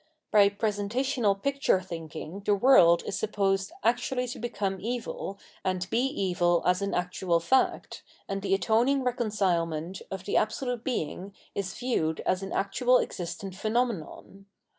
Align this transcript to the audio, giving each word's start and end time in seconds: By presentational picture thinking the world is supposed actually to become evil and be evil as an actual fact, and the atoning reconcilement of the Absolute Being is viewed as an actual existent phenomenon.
By 0.31 0.49
presentational 0.49 1.39
picture 1.39 1.79
thinking 1.79 2.39
the 2.43 2.55
world 2.55 3.03
is 3.05 3.19
supposed 3.19 3.71
actually 3.83 4.27
to 4.29 4.39
become 4.39 4.79
evil 4.81 5.37
and 5.63 5.87
be 5.91 5.99
evil 5.99 6.63
as 6.65 6.81
an 6.81 6.95
actual 6.95 7.39
fact, 7.39 8.01
and 8.27 8.41
the 8.41 8.55
atoning 8.55 9.03
reconcilement 9.03 10.01
of 10.09 10.23
the 10.25 10.37
Absolute 10.37 10.83
Being 10.83 11.35
is 11.53 11.75
viewed 11.77 12.19
as 12.21 12.41
an 12.41 12.51
actual 12.51 12.97
existent 12.97 13.53
phenomenon. 13.53 14.47